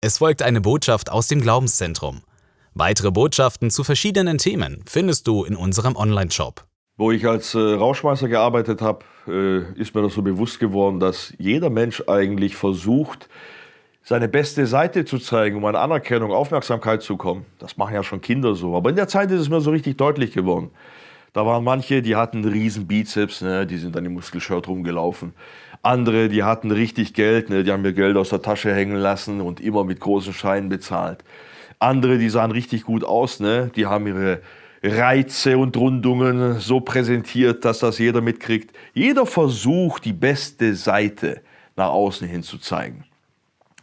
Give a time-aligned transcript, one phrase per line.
[0.00, 2.22] Es folgt eine Botschaft aus dem Glaubenszentrum.
[2.72, 6.64] Weitere Botschaften zu verschiedenen Themen findest du in unserem Online-Shop.
[6.96, 11.34] Wo ich als äh, Rauschmeister gearbeitet habe, äh, ist mir das so bewusst geworden, dass
[11.40, 13.28] jeder Mensch eigentlich versucht,
[14.04, 17.44] seine beste Seite zu zeigen, um an Anerkennung, Aufmerksamkeit zu kommen.
[17.58, 18.76] Das machen ja schon Kinder so.
[18.76, 20.70] Aber in der Zeit ist es mir so richtig deutlich geworden.
[21.32, 25.34] Da waren manche, die hatten einen riesen Bizeps, ne, die sind dann im Muskelshirt rumgelaufen.
[25.82, 29.40] Andere, die hatten richtig Geld, ne, die haben mir Geld aus der Tasche hängen lassen
[29.40, 31.24] und immer mit großen Scheinen bezahlt.
[31.78, 34.40] Andere, die sahen richtig gut aus, ne, die haben ihre
[34.82, 38.76] Reize und Rundungen so präsentiert, dass das jeder mitkriegt.
[38.94, 41.40] Jeder versucht, die beste Seite
[41.76, 43.04] nach außen hin zu zeigen.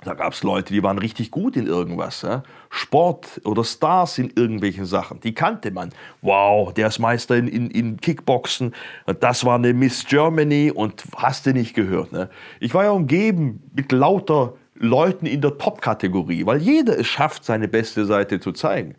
[0.05, 2.21] Da gab es Leute, die waren richtig gut in irgendwas.
[2.21, 2.43] Ja?
[2.69, 5.19] Sport oder Stars in irgendwelchen Sachen.
[5.19, 5.89] Die kannte man.
[6.21, 8.73] Wow, der ist Meister in, in, in Kickboxen.
[9.19, 12.11] Das war eine Miss Germany und hast du nicht gehört.
[12.11, 12.29] Ne?
[12.59, 17.67] Ich war ja umgeben mit lauter Leuten in der Top-Kategorie, weil jeder es schafft, seine
[17.67, 18.95] beste Seite zu zeigen.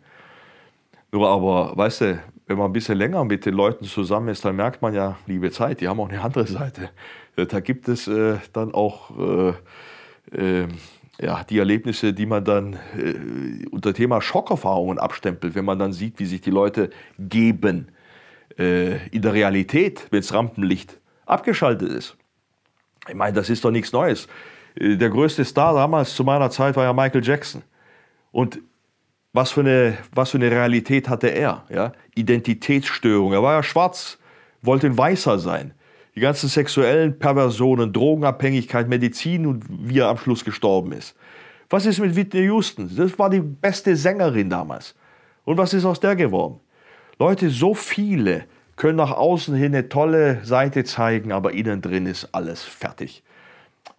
[1.11, 4.55] Nur aber, weißt du, wenn man ein bisschen länger mit den Leuten zusammen ist, dann
[4.55, 6.89] merkt man ja, liebe Zeit, die haben auch eine andere Seite.
[7.35, 9.53] Da gibt es äh, dann auch äh,
[10.31, 10.67] äh,
[11.19, 16.19] ja, die Erlebnisse, die man dann äh, unter Thema Schockerfahrungen abstempelt, wenn man dann sieht,
[16.19, 17.87] wie sich die Leute geben
[18.57, 22.15] äh, in der Realität, wenn das Rampenlicht abgeschaltet ist.
[23.07, 24.27] Ich meine, das ist doch nichts Neues.
[24.75, 27.63] Äh, der größte Star damals zu meiner Zeit war ja Michael Jackson.
[28.31, 28.59] Und
[29.33, 31.63] was für eine, was für eine Realität hatte er?
[31.69, 31.93] Ja?
[32.15, 33.33] Identitätsstörung.
[33.33, 34.19] Er war ja schwarz,
[34.61, 35.73] wollte ein Weißer sein
[36.17, 41.15] die ganzen sexuellen Perversionen, Drogenabhängigkeit, Medizin und wie er am Schluss gestorben ist.
[41.69, 42.89] Was ist mit Whitney Houston?
[42.97, 44.95] Das war die beste Sängerin damals.
[45.45, 46.59] Und was ist aus der geworden?
[47.19, 48.45] Leute, so viele
[48.77, 53.21] können nach außen hin eine tolle Seite zeigen, aber innen drin ist alles fertig.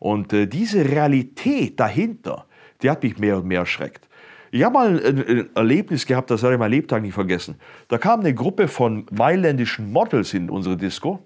[0.01, 2.47] Und äh, diese Realität dahinter,
[2.83, 4.09] die hat mich mehr und mehr erschreckt.
[4.51, 7.61] Ich habe mal ein, ein, Erlebnis gehabt, das werde ich mein Lebtag nicht vergessen.
[7.87, 11.23] Da kam eine Gruppe von mailändischen Models in unsere Disco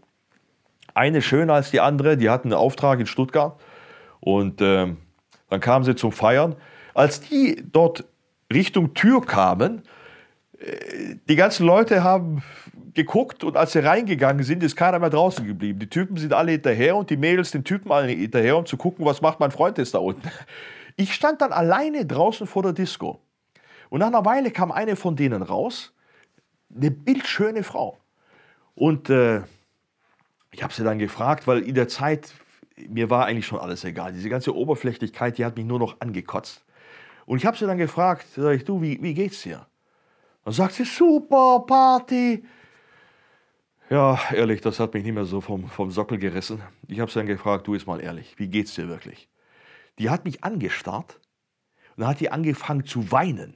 [0.95, 3.61] eine schöner als die andere, die hatten einen Auftrag in Stuttgart
[4.21, 4.95] und äh,
[5.49, 6.57] dann kamen sie zum Feiern.
[6.95, 8.05] Als die dort
[8.53, 9.83] Richtung Tür kamen,
[10.59, 12.43] äh, die ganzen Leute haben
[12.95, 15.79] geguckt und als sie reingegangen sind, ist keiner mehr draußen geblieben.
[15.79, 19.05] Die Typen sind alle hinterher und die Mädels den Typen alle hinterher, um zu gucken,
[19.05, 20.31] was macht mein Freund jetzt da unten.
[20.97, 23.21] Ich stand dann alleine draußen vor der Disco.
[23.89, 25.93] Und nach einer Weile kam eine von denen raus,
[26.75, 27.99] eine bildschöne Frau.
[28.75, 29.43] Und äh,
[30.53, 32.35] ich habe sie dann gefragt, weil in der Zeit,
[32.77, 34.13] mir war eigentlich schon alles egal.
[34.13, 36.65] Diese ganze Oberflächlichkeit, die hat mich nur noch angekotzt.
[37.25, 39.67] Und ich habe sie dann gefragt, sag ich, du, wie, wie geht's dir?
[40.45, 42.45] Dann sagt sie, super, Party.
[43.89, 46.63] Ja, ehrlich, das hat mich nicht mehr so vom, vom Sockel gerissen.
[46.89, 49.29] Ich habe sie dann gefragt, du ist mal ehrlich, wie geht's dir wirklich?
[49.99, 51.21] Die hat mich angestarrt
[51.97, 53.55] und dann hat die angefangen zu weinen.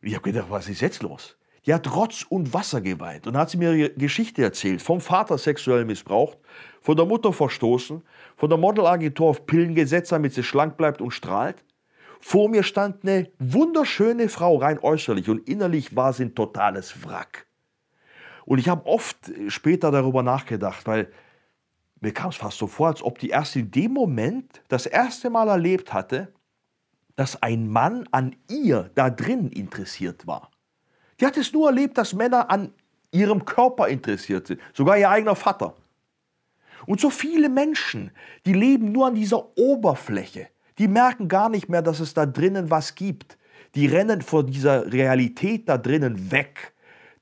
[0.00, 1.36] Und ich habe gedacht, was ist jetzt los?
[1.66, 4.80] Die hat Rotz und Wasser geweint und hat sie mir ihre Geschichte erzählt.
[4.80, 6.38] Vom Vater sexuell missbraucht,
[6.80, 8.02] von der Mutter verstoßen,
[8.36, 11.62] von der Modelagentur auf Pillen gesetzt, damit sie schlank bleibt und strahlt.
[12.20, 17.46] Vor mir stand eine wunderschöne Frau, rein äußerlich, und innerlich war sie ein totales Wrack.
[18.44, 19.16] Und ich habe oft
[19.48, 21.10] später darüber nachgedacht, weil
[22.00, 25.28] mir kam es fast so vor, als ob die erst in dem Moment das erste
[25.28, 26.32] Mal erlebt hatte,
[27.16, 30.50] dass ein Mann an ihr da drin interessiert war.
[31.20, 32.72] Die hat es nur erlebt, dass Männer an
[33.12, 34.60] ihrem Körper interessiert sind.
[34.72, 35.74] Sogar ihr eigener Vater.
[36.86, 38.10] Und so viele Menschen,
[38.46, 40.48] die leben nur an dieser Oberfläche.
[40.78, 43.36] Die merken gar nicht mehr, dass es da drinnen was gibt.
[43.74, 46.72] Die rennen vor dieser Realität da drinnen weg.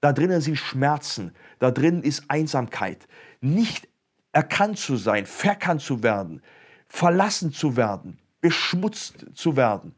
[0.00, 1.34] Da drinnen sind Schmerzen.
[1.58, 3.08] Da drinnen ist Einsamkeit.
[3.40, 3.88] Nicht
[4.32, 6.40] erkannt zu sein, verkannt zu werden,
[6.86, 9.94] verlassen zu werden, beschmutzt zu werden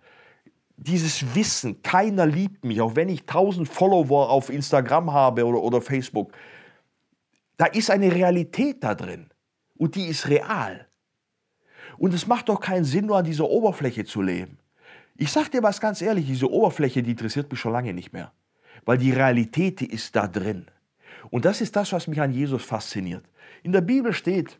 [0.82, 5.82] dieses Wissen, keiner liebt mich, auch wenn ich tausend Follower auf Instagram habe oder, oder
[5.82, 6.32] Facebook,
[7.58, 9.28] da ist eine Realität da drin
[9.76, 10.86] und die ist real.
[11.98, 14.58] Und es macht doch keinen Sinn, nur an dieser Oberfläche zu leben.
[15.16, 18.32] Ich sage dir was ganz ehrlich, diese Oberfläche, die interessiert mich schon lange nicht mehr,
[18.86, 20.64] weil die Realität, die ist da drin.
[21.28, 23.24] Und das ist das, was mich an Jesus fasziniert.
[23.62, 24.58] In der Bibel steht,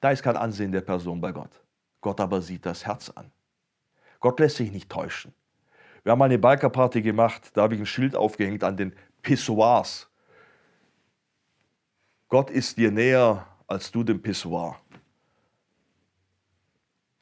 [0.00, 1.60] da ist kein Ansehen der Person bei Gott.
[2.00, 3.30] Gott aber sieht das Herz an.
[4.22, 5.34] Gott lässt sich nicht täuschen.
[6.02, 10.08] Wir haben mal eine Bikerparty gemacht, da habe ich ein Schild aufgehängt an den Pissoirs.
[12.28, 14.76] Gott ist dir näher als du dem Pissoir.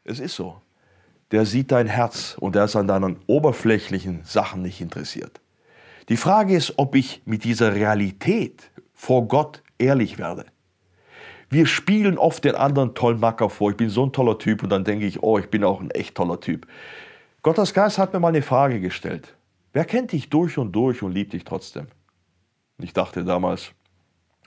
[0.05, 0.61] Es ist so.
[1.31, 5.41] Der sieht dein Herz und er ist an deinen oberflächlichen Sachen nicht interessiert.
[6.08, 10.47] Die Frage ist, ob ich mit dieser Realität vor Gott ehrlich werde.
[11.52, 13.73] Wir spielen oft den anderen tollen Macker vor.
[13.73, 15.91] Ich bin so ein toller Typ und dann denke ich, oh, ich bin auch ein
[15.91, 16.69] echt toller Typ.
[17.43, 19.35] Gottes Geist hat mir mal eine Frage gestellt.
[19.73, 21.88] Wer kennt dich durch und durch und liebt dich trotzdem?
[22.79, 23.73] Und ich dachte damals,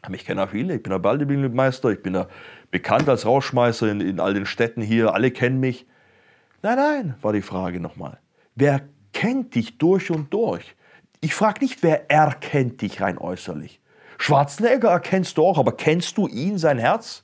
[0.07, 0.75] mich kennen auch viele.
[0.75, 2.25] Ich bin der Bodybuilding-Meister, ich bin
[2.71, 5.85] bekannt als Rauschmeißer in, in all den Städten hier, alle kennen mich.
[6.61, 8.19] Nein, nein, war die Frage nochmal.
[8.55, 10.75] Wer kennt dich durch und durch?
[11.19, 13.81] Ich frage nicht, wer erkennt dich rein äußerlich.
[14.23, 17.23] Schwarzenegger erkennst du auch, aber kennst du ihn, sein Herz?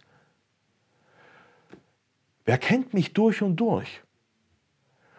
[2.43, 4.01] Wer kennt mich durch und durch?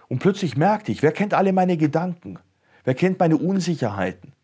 [0.09, 2.39] Und plötzlich merkte ich, wer kennt alle meine Gedanken?
[2.85, 4.35] Wer kennt meine Unsicherheiten?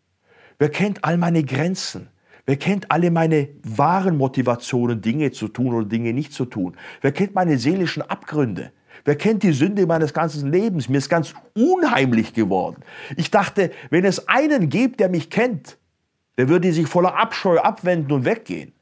[0.57, 2.07] Wer kennt all meine Grenzen?
[2.47, 6.75] Wer kennt alle meine wahren Motivationen, Dinge zu tun oder Dinge nicht zu tun?
[7.01, 8.71] Wer kennt meine seelischen Abgründe?
[9.05, 10.89] Wer kennt die Sünde meines ganzen Lebens?
[10.89, 12.81] Mir ist ganz unheimlich geworden.
[13.15, 15.77] Ich dachte, wenn es einen gibt, der mich kennt,
[16.37, 18.73] der würde sich voller Abscheu abwenden und weggehen.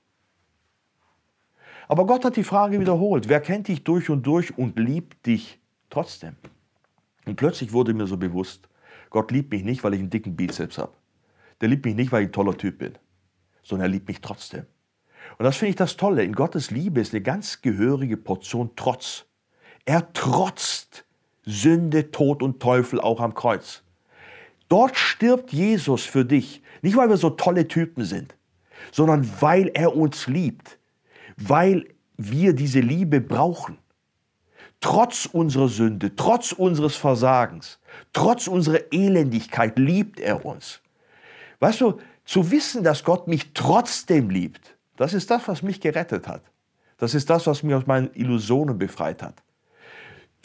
[1.88, 5.60] Aber Gott hat die Frage wiederholt, wer kennt dich durch und durch und liebt dich
[5.90, 6.36] trotzdem?
[7.25, 8.68] Und plötzlich wurde mir so bewusst,
[9.10, 10.94] Gott liebt mich nicht, weil ich einen dicken Bizeps habe.
[11.62, 12.98] Der liebt mich nicht, weil ich ein toller Typ bin,
[13.63, 14.66] sondern er liebt mich trotzdem.
[15.38, 16.24] Und das finde ich das Tolle.
[16.24, 19.25] In Gottes Liebe ist eine ganz gehörige Portion Trotz.
[19.86, 21.06] Er trotzt
[21.44, 23.85] Sünde, Tod und Teufel auch am Kreuz.
[24.70, 26.62] Dort stirbt Jesus für dich.
[26.82, 28.36] Nicht, weil wir so tolle Typen sind,
[28.92, 30.78] sondern weil er uns liebt.
[31.38, 33.78] Weil wir diese Liebe brauchen.
[34.82, 37.80] Trotz unserer Sünde, trotz unseres Versagens,
[38.14, 40.82] trotz unserer Elendigkeit liebt er uns.
[41.60, 46.28] Weißt du, zu wissen, dass Gott mich trotzdem liebt, das ist das, was mich gerettet
[46.28, 46.44] hat.
[46.98, 49.36] Das ist das, was mich aus meinen Illusionen befreit hat.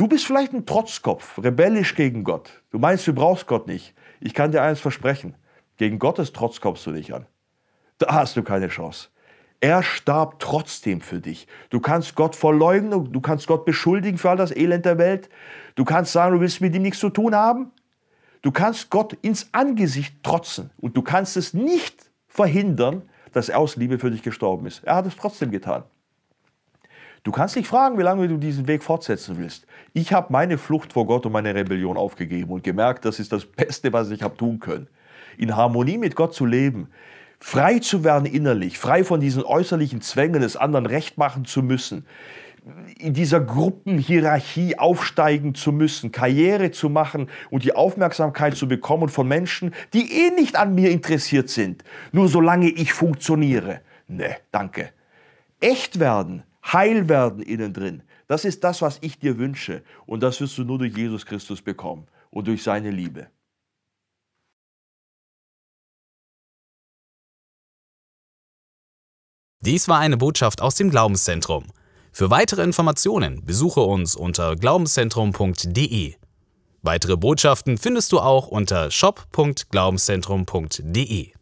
[0.00, 2.62] Du bist vielleicht ein Trotzkopf, rebellisch gegen Gott.
[2.70, 3.92] Du meinst, du brauchst Gott nicht.
[4.18, 5.34] Ich kann dir eines versprechen.
[5.76, 7.26] Gegen Gottes Trotz kommst du nicht an.
[7.98, 9.08] Da hast du keine Chance.
[9.60, 11.46] Er starb trotzdem für dich.
[11.68, 15.28] Du kannst Gott verleugnen, du kannst Gott beschuldigen für all das Elend der Welt.
[15.74, 17.70] Du kannst sagen, du willst mit ihm nichts zu tun haben.
[18.40, 23.02] Du kannst Gott ins Angesicht trotzen und du kannst es nicht verhindern,
[23.34, 24.82] dass er aus Liebe für dich gestorben ist.
[24.82, 25.84] Er hat es trotzdem getan.
[27.22, 29.66] Du kannst dich fragen, wie lange du diesen Weg fortsetzen willst.
[29.92, 33.44] Ich habe meine Flucht vor Gott und meine Rebellion aufgegeben und gemerkt, das ist das
[33.44, 34.86] Beste, was ich habe tun können.
[35.36, 36.88] In Harmonie mit Gott zu leben,
[37.38, 42.06] frei zu werden innerlich, frei von diesen äußerlichen Zwängen, des anderen recht machen zu müssen,
[42.98, 49.28] in dieser Gruppenhierarchie aufsteigen zu müssen, Karriere zu machen und die Aufmerksamkeit zu bekommen von
[49.28, 53.80] Menschen, die eh nicht an mir interessiert sind, nur solange ich funktioniere.
[54.08, 54.90] Ne, danke.
[55.60, 60.40] Echt werden, heil werden innen drin, das ist das, was ich dir wünsche und das
[60.40, 63.28] wirst du nur durch Jesus Christus bekommen und durch seine Liebe.
[69.62, 71.66] Dies war eine Botschaft aus dem Glaubenszentrum.
[72.12, 76.14] Für weitere Informationen besuche uns unter glaubenszentrum.de.
[76.82, 81.39] Weitere Botschaften findest du auch unter shop.glaubenszentrum.de.